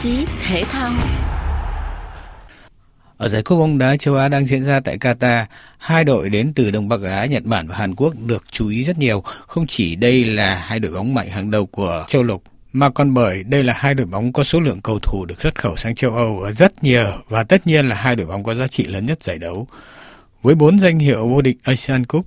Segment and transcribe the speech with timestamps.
[0.00, 0.92] chí thể thao
[3.16, 5.44] ở giải cúp bóng đá châu Á đang diễn ra tại Qatar,
[5.78, 8.84] hai đội đến từ Đông Bắc Á, Nhật Bản và Hàn Quốc được chú ý
[8.84, 9.20] rất nhiều.
[9.46, 12.42] Không chỉ đây là hai đội bóng mạnh hàng đầu của châu lục,
[12.72, 15.54] mà còn bởi đây là hai đội bóng có số lượng cầu thủ được xuất
[15.54, 18.66] khẩu sang châu Âu rất nhiều và tất nhiên là hai đội bóng có giá
[18.66, 19.66] trị lớn nhất giải đấu.
[20.42, 22.26] Với bốn danh hiệu vô địch Asian Cup,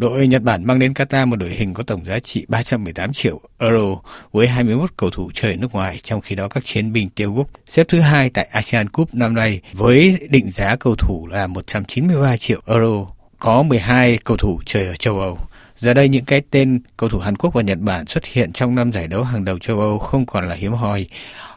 [0.00, 3.40] Đội Nhật Bản mang đến Qatar một đội hình có tổng giá trị 318 triệu
[3.58, 3.96] euro
[4.32, 7.48] với 21 cầu thủ chơi nước ngoài, trong khi đó các chiến binh tiêu quốc
[7.66, 12.36] xếp thứ hai tại ASEAN Cup năm nay với định giá cầu thủ là 193
[12.36, 13.06] triệu euro,
[13.38, 15.38] có 12 cầu thủ chơi ở châu Âu.
[15.76, 18.74] Giờ đây những cái tên cầu thủ Hàn Quốc và Nhật Bản xuất hiện trong
[18.74, 21.06] năm giải đấu hàng đầu châu Âu không còn là hiếm hoi.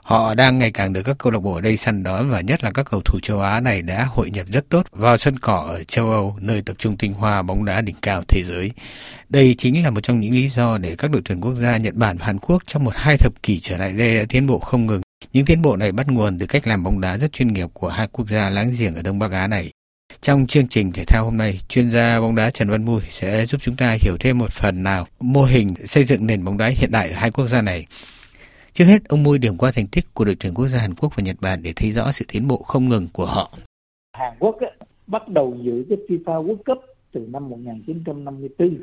[0.03, 2.63] Họ đang ngày càng được các câu lạc bộ ở đây săn đón và nhất
[2.63, 5.65] là các cầu thủ châu Á này đã hội nhập rất tốt vào sân cỏ
[5.67, 8.71] ở châu Âu, nơi tập trung tinh hoa bóng đá đỉnh cao thế giới.
[9.29, 11.93] Đây chính là một trong những lý do để các đội tuyển quốc gia Nhật
[11.93, 14.59] Bản và Hàn Quốc trong một hai thập kỷ trở lại đây đã tiến bộ
[14.59, 15.01] không ngừng.
[15.33, 17.87] Những tiến bộ này bắt nguồn từ cách làm bóng đá rất chuyên nghiệp của
[17.87, 19.71] hai quốc gia láng giềng ở Đông Bắc Á này.
[20.21, 23.45] Trong chương trình thể thao hôm nay, chuyên gia bóng đá Trần Văn Mui sẽ
[23.45, 26.67] giúp chúng ta hiểu thêm một phần nào mô hình xây dựng nền bóng đá
[26.67, 27.85] hiện đại ở hai quốc gia này.
[28.73, 31.11] Trước hết, ông Mui điểm qua thành tích của đội tuyển quốc gia Hàn Quốc
[31.15, 33.49] và Nhật Bản để thấy rõ sự tiến bộ không ngừng của họ.
[34.13, 34.71] Hàn Quốc ấy,
[35.07, 36.77] bắt đầu giữ cái FIFA World Cup
[37.11, 38.77] từ năm 1954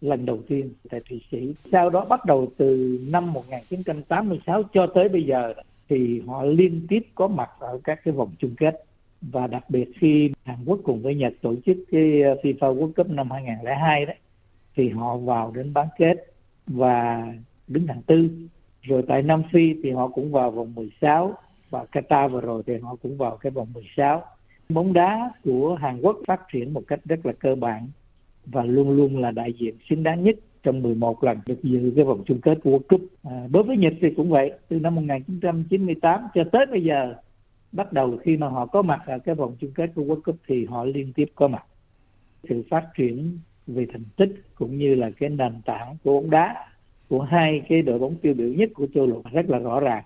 [0.00, 1.54] lần đầu tiên tại Thụy Sĩ.
[1.72, 5.54] Sau đó bắt đầu từ năm 1986 cho tới bây giờ
[5.88, 8.84] thì họ liên tiếp có mặt ở các cái vòng chung kết
[9.22, 12.92] và đặc biệt khi Hàn Quốc cùng với Nhật tổ chức cái ờ, FIFA World
[12.92, 14.16] Cup năm 2002 đấy
[14.76, 16.32] thì họ vào đến bán kết
[16.66, 17.26] và
[17.68, 18.28] đứng hạng tư
[18.84, 21.34] rồi tại Nam Phi thì họ cũng vào vòng 16
[21.70, 24.22] và Qatar vừa rồi thì họ cũng vào cái vòng 16
[24.68, 27.88] bóng đá của Hàn Quốc phát triển một cách rất là cơ bản
[28.46, 32.04] và luôn luôn là đại diện xứng đáng nhất trong 11 lần được dự cái
[32.04, 33.00] vòng chung kết của World Cup.
[33.22, 37.14] À, đối với Nhật thì cũng vậy, từ năm 1998 cho tới bây giờ
[37.72, 40.36] bắt đầu khi mà họ có mặt ở cái vòng chung kết của World Cup
[40.46, 41.64] thì họ liên tiếp có mặt.
[42.48, 46.66] Sự phát triển về thành tích cũng như là cái nền tảng của bóng đá
[47.08, 50.04] của hai cái đội bóng tiêu biểu nhất của châu lục rất là rõ ràng.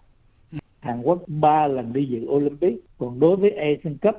[0.80, 4.14] Hàn Quốc ba lần đi dự Olympic, còn đối với Asian Cup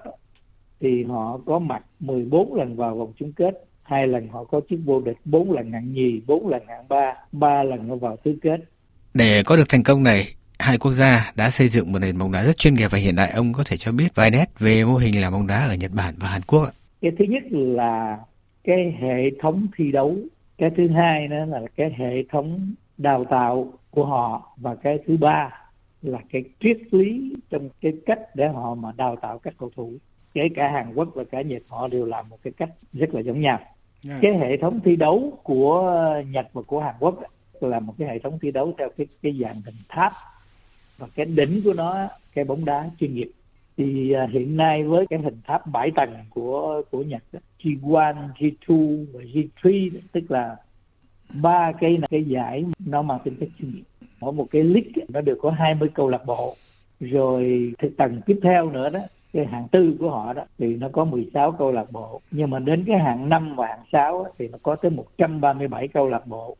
[0.79, 4.79] thì họ có mặt 14 lần vào vòng chung kết, hai lần họ có chức
[4.85, 8.35] vô địch, bốn lần hạng nhì, bốn lần hạng ba, ba lần họ vào tứ
[8.41, 8.59] kết.
[9.13, 10.23] Để có được thành công này,
[10.59, 13.15] hai quốc gia đã xây dựng một nền bóng đá rất chuyên nghiệp và hiện
[13.15, 13.31] đại.
[13.31, 15.91] Ông có thể cho biết vài nét về mô hình làm bóng đá ở Nhật
[15.97, 16.71] Bản và Hàn Quốc ạ?
[17.01, 18.17] Cái thứ nhất là
[18.63, 20.15] cái hệ thống thi đấu
[20.59, 25.17] cái thứ hai nữa là cái hệ thống đào tạo của họ và cái thứ
[25.17, 25.49] ba
[26.01, 29.93] là cái triết lý trong cái cách để họ mà đào tạo các cầu thủ
[30.33, 33.21] kể cả Hàn Quốc và cả Nhật họ đều làm một cái cách rất là
[33.21, 33.69] giống nhau yeah.
[34.03, 34.19] Dạ.
[34.21, 35.93] cái hệ thống thi đấu của
[36.27, 37.19] Nhật và của Hàn Quốc
[37.61, 40.13] là một cái hệ thống thi đấu theo cái cái dạng hình tháp
[40.97, 43.31] và cái đỉnh của nó cái bóng đá chuyên nghiệp
[43.79, 48.15] thì uh, hiện nay với cái hình tháp bảy tầng của của Nhật đó, G1,
[48.39, 50.55] G2 và G3 tức là
[51.41, 53.83] ba cái cái giải nó mang tính chất chuyên nghiệp.
[54.19, 56.55] Mỗi một cái league nó được có 20 câu lạc bộ.
[56.99, 58.99] Rồi cái tầng tiếp theo nữa đó
[59.33, 62.21] cái hạng tư của họ đó thì nó có 16 câu lạc bộ.
[62.31, 66.09] Nhưng mà đến cái hạng 5 và hạng 6 thì nó có tới 137 câu
[66.09, 66.57] lạc bộ.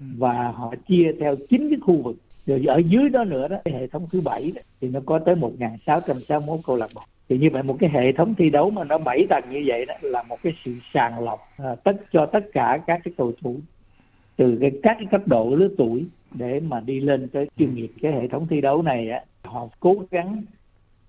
[0.00, 0.06] Ừ.
[0.18, 2.16] và họ chia theo chín cái khu vực
[2.46, 5.34] rồi ở dưới đó nữa đó cái hệ thống thứ bảy thì nó có tới
[5.34, 7.02] 1.661 câu lạc bộ.
[7.28, 9.86] Thì như vậy một cái hệ thống thi đấu mà nó bảy tầng như vậy
[9.86, 13.32] đó là một cái sự sàng lọc à, tất cho tất cả các cái cầu
[13.42, 13.56] thủ
[14.36, 17.90] từ cái các cái cấp độ lứa tuổi để mà đi lên tới chuyên nghiệp.
[18.02, 20.42] Cái hệ thống thi đấu này á họ cố gắng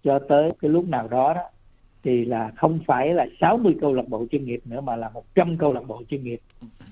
[0.04, 1.42] cho tới cái lúc nào đó đó
[2.04, 5.58] thì là không phải là 60 câu lạc bộ chuyên nghiệp nữa mà là 100
[5.58, 6.40] câu lạc bộ chuyên nghiệp.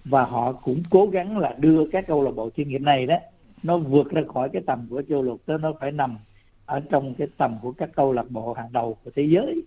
[0.06, 3.16] Và họ cũng cố gắng là đưa các câu lạc bộ chuyên nghiệp này đó
[3.64, 6.18] nó vượt ra khỏi cái tầm của châu lục tới nó phải nằm
[6.66, 9.64] ở trong cái tầm của các câu lạc bộ hàng đầu của thế giới.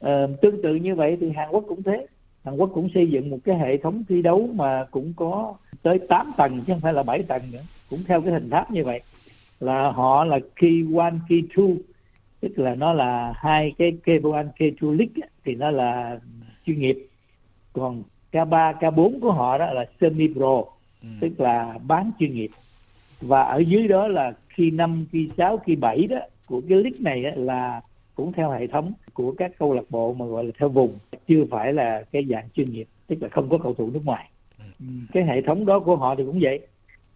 [0.00, 2.06] À, tương tự như vậy thì Hàn Quốc cũng thế.
[2.44, 5.98] Hàn Quốc cũng xây dựng một cái hệ thống thi đấu mà cũng có tới
[6.08, 7.62] 8 tầng chứ không phải là 7 tầng nữa.
[7.90, 9.00] Cũng theo cái hình tháp như vậy.
[9.60, 11.76] Là họ là key one key two
[12.40, 16.20] tức là nó là hai cái K1 K2 League thì nó là
[16.66, 17.06] chuyên nghiệp.
[17.72, 20.64] Còn K3 K4 của họ đó là semi pro
[21.02, 21.08] ừ.
[21.20, 22.50] tức là bán chuyên nghiệp
[23.22, 27.00] và ở dưới đó là khi năm khi sáu khi bảy đó, của cái list
[27.00, 27.80] này là
[28.14, 30.98] cũng theo hệ thống của các câu lạc bộ mà gọi là theo vùng
[31.28, 34.28] chưa phải là cái dạng chuyên nghiệp, tức là không có cầu thủ nước ngoài.
[35.12, 36.60] Cái hệ thống đó của họ thì cũng vậy.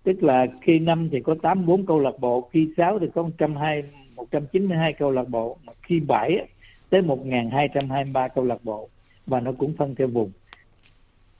[0.02, 3.90] Tức là khi năm thì có 84 câu lạc bộ khi 6 thì có 120
[4.16, 6.46] 192 câu lạc bộ, mà khi 7
[6.90, 8.88] tới 1223 câu lạc bộ,
[9.26, 10.30] và nó cũng phân theo vùng.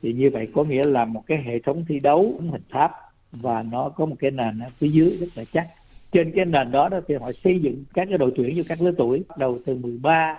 [0.03, 2.93] Thì như vậy có nghĩa là một cái hệ thống thi đấu hình tháp
[3.33, 5.69] và nó có một cái nền ở phía dưới rất là chắc.
[6.13, 8.83] Trên cái nền đó đó thì họ xây dựng các cái đội tuyển cho các
[8.83, 10.39] lứa tuổi đầu từ 13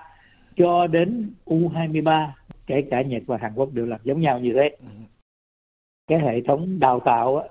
[0.58, 2.28] cho đến U23
[2.68, 4.76] kể cả Nhật và Hàn Quốc đều làm giống nhau như thế.
[6.08, 7.48] Cái hệ thống đào tạo á,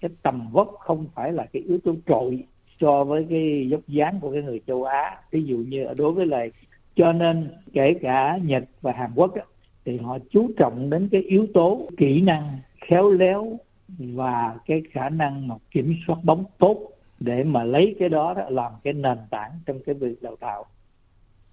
[0.00, 2.44] cái tầm vóc không phải là cái yếu tố trội
[2.80, 5.16] so với cái dốc dáng của cái người châu Á.
[5.30, 6.52] Ví dụ như đối với lại
[6.96, 9.42] cho nên kể cả Nhật và Hàn Quốc á,
[9.84, 12.58] thì họ chú trọng đến cái yếu tố kỹ năng
[12.88, 13.58] khéo léo
[13.88, 16.90] và cái khả năng mà kiểm soát bóng tốt
[17.20, 20.64] để mà lấy cái đó, đó làm cái nền tảng trong cái việc đào tạo.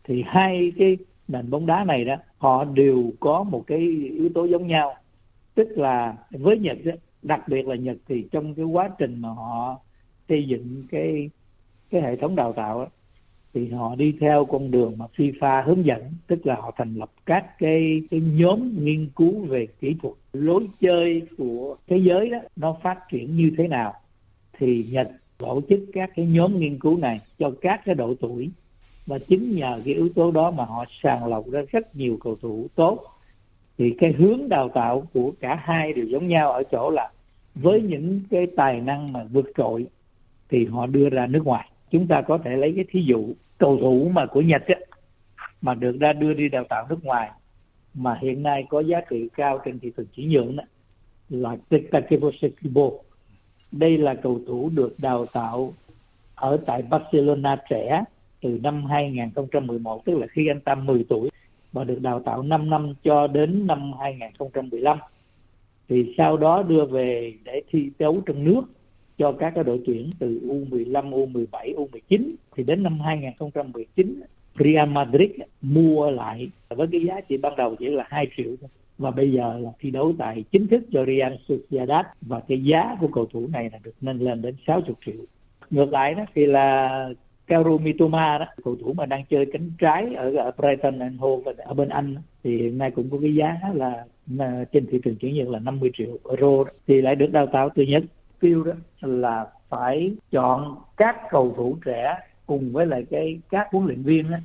[0.04, 0.98] Thì hai cái
[1.28, 3.80] nền bóng đá này đó họ đều có một cái
[4.12, 4.96] yếu tố giống nhau.
[5.56, 6.92] Tức là với Nhật đó,
[7.22, 9.80] đặc biệt là Nhật thì trong cái quá trình mà họ
[10.30, 11.30] xây dựng cái
[11.90, 12.88] cái hệ thống đào tạo đó,
[13.56, 17.12] thì họ đi theo con đường mà FIFA hướng dẫn, tức là họ thành lập
[17.26, 20.14] các cái cái nhóm nghiên cứu về kỹ thuật.
[20.34, 23.94] Lối chơi của thế giới đó, nó phát triển như thế nào
[24.58, 25.08] thì Nhật
[25.38, 28.50] tổ chức các cái nhóm nghiên cứu này cho các cái độ tuổi.
[29.06, 32.36] Và chính nhờ cái yếu tố đó mà họ sàng lọc ra rất nhiều cầu
[32.42, 33.00] thủ tốt.
[33.78, 37.12] Thì cái hướng đào tạo của cả hai đều giống nhau ở chỗ là
[37.56, 39.86] với những cái tài năng mà vượt trội
[40.50, 43.78] thì họ đưa ra nước ngoài chúng ta có thể lấy cái thí dụ cầu
[43.82, 44.86] thủ mà của Nhật ấy,
[45.62, 47.32] mà được ra đưa đi đào tạo nước ngoài
[47.94, 50.64] mà hiện nay có giá trị cao trên thị trường chuyển nhượng đó,
[51.30, 52.90] là Takefusa Kibo
[53.72, 55.74] đây là cầu thủ được đào tạo
[56.36, 58.04] ở tại Barcelona trẻ
[58.42, 61.30] từ năm 2011 tức là khi anh ta 10 tuổi
[61.72, 64.98] và được đào tạo 5 năm cho đến năm 2015
[65.90, 68.62] thì sau đó đưa về để thi đấu trong nước
[69.18, 74.22] cho các cái đội tuyển từ U15, U17, U19 thì đến năm 2019
[74.60, 75.32] Real Madrid
[75.62, 79.32] mua lại với cái giá trị ban đầu chỉ là 2 triệu thôi và bây
[79.32, 83.26] giờ là thi đấu tại chính thức cho Real Sociedad và cái giá của cầu
[83.26, 85.16] thủ này là được nâng lên đến 60 triệu.
[85.70, 86.90] Ngược lại đó thì là
[87.48, 91.54] Kaoru Mitoma đó, cầu thủ mà đang chơi cánh trái ở, ở Brighton and Hove
[91.58, 94.06] ở bên Anh thì hiện nay cũng có cái giá là,
[94.72, 96.72] trên thị trường chuyển nhượng là 50 triệu euro đó.
[96.88, 98.04] thì lại được đào tạo từ Nhật.
[98.40, 103.86] Tiêu đó là phải chọn các cầu thủ trẻ cùng với lại cái các huấn
[103.86, 104.38] luyện viên đó,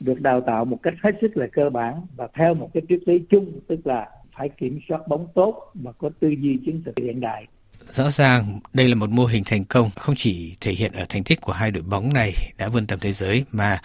[0.00, 3.00] được đào tạo một cách hết sức là cơ bản và theo một cái triết
[3.06, 6.98] lý chung tức là phải kiểm soát bóng tốt và có tư duy chiến thuật
[6.98, 7.46] hiện đại
[7.90, 11.24] Rõ ràng đây là một mô hình thành công không chỉ thể hiện ở thành
[11.24, 13.78] tích của hai đội bóng này đã vươn tầm thế giới mà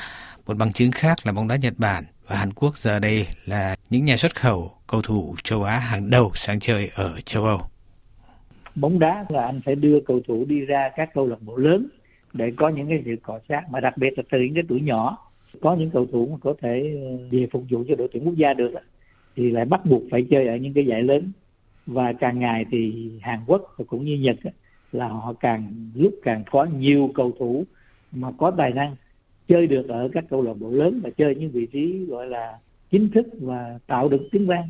[0.47, 3.75] một bằng chứng khác là bóng đá Nhật Bản và Hàn Quốc giờ đây là
[3.89, 7.61] những nhà xuất khẩu cầu thủ châu Á hàng đầu sang chơi ở châu Âu.
[8.75, 11.87] Bóng đá là anh phải đưa cầu thủ đi ra các câu lạc bộ lớn
[12.33, 14.81] để có những cái sự cọ sát mà đặc biệt là từ những cái tuổi
[14.81, 15.17] nhỏ.
[15.61, 18.35] Có những cầu thủ mà có thể ờ, về phục vụ cho đội tuyển quốc
[18.35, 18.71] gia được
[19.35, 21.31] thì lại bắt buộc phải chơi ở những cái giải lớn.
[21.85, 24.35] Và càng ngày thì Hàn Quốc và cũng như Nhật
[24.91, 27.63] là họ càng lúc càng có nhiều cầu thủ
[28.11, 28.95] mà có tài năng
[29.47, 32.57] chơi được ở các câu lạc bộ lớn và chơi những vị trí gọi là
[32.91, 34.69] chính thức và tạo được tiếng vang.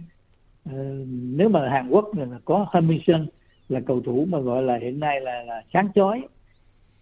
[0.66, 1.06] Ờ,
[1.36, 3.26] nếu mà Hàn Quốc là có Hamilton
[3.70, 6.22] là cầu thủ mà gọi là hiện nay là, là sáng chói.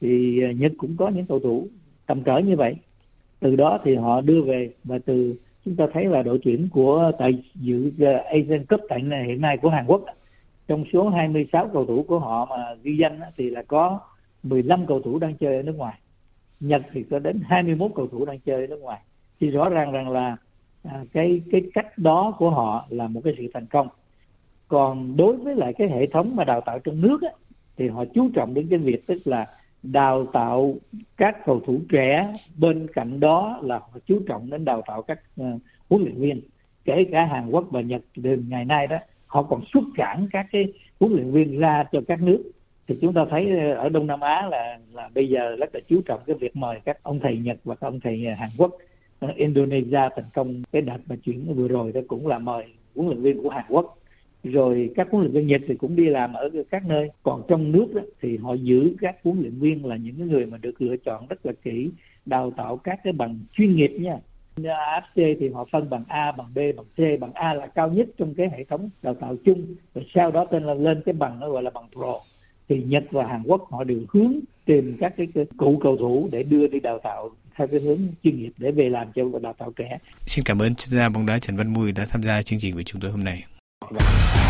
[0.02, 1.68] Thì à, Nhật cũng có những cầu thủ
[2.06, 2.76] tầm cỡ như vậy.
[3.40, 7.12] Từ đó thì họ đưa về và từ chúng ta thấy là đội tuyển của
[7.20, 10.06] tại dự à, Asian Cup tại hiện nay của Hàn Quốc
[10.68, 14.00] trong số 26 cầu thủ của họ mà ghi danh thì là có
[14.44, 16.00] 15 cầu thủ đang chơi ở nước ngoài.
[16.60, 19.02] Nhật thì có đến 21 cầu thủ đang chơi ở nước ngoài.
[19.40, 20.38] Thì rõ ràng rằng là
[20.84, 23.88] à, cái cái cách đó của họ là một cái sự thành công
[24.74, 27.30] còn đối với lại cái hệ thống mà đào tạo trong nước á,
[27.78, 29.46] thì họ chú trọng đến cái việc tức là
[29.84, 30.76] đào tạo
[31.18, 32.34] các cầu thủ trẻ.
[32.58, 36.42] Bên cạnh đó là họ chú trọng đến đào tạo các uh, huấn luyện viên
[36.86, 38.02] kể cả Hàn Quốc và Nhật.
[38.16, 42.02] Đến ngày nay đó họ còn xuất cản các cái huấn luyện viên ra cho
[42.08, 42.52] các nước.
[42.88, 46.02] Thì chúng ta thấy ở Đông Nam Á là là bây giờ rất là chú
[46.06, 48.78] trọng cái việc mời các ông thầy Nhật và các ông thầy Hàn Quốc
[49.20, 50.64] ờ, Indonesia thành công.
[50.72, 52.66] Cái đợt mà chuyển vừa rồi đó cũng là mời
[52.96, 53.98] huấn luyện viên của Hàn Quốc
[54.44, 57.10] rồi các huấn luyện viên Nhật thì cũng đi làm ở các nơi.
[57.24, 60.58] Còn trong nước đó, thì họ giữ các huấn luyện viên là những người mà
[60.58, 61.90] được lựa chọn rất là kỹ
[62.26, 64.18] đào tạo các cái bằng chuyên nghiệp nha.
[64.56, 68.08] AFC thì họ phân bằng A, bằng B, bằng C, bằng A là cao nhất
[68.18, 69.76] trong cái hệ thống đào tạo chung.
[69.96, 72.20] Rồi sau đó tên là lên cái bằng nó gọi là bằng Pro.
[72.70, 74.34] Thì Nhật và Hàn Quốc họ đều hướng
[74.66, 78.38] tìm các cái, cụ cầu thủ để đưa đi đào tạo theo cái hướng chuyên
[78.38, 79.98] nghiệp để về làm cho đào tạo trẻ.
[80.22, 82.76] Xin cảm ơn chuyên gia bóng đá Trần Văn Mùi đã tham gia chương trình
[82.76, 83.44] với chúng tôi hôm nay.
[83.94, 84.43] One.